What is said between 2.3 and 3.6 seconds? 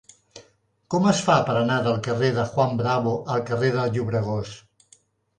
de Juan Bravo al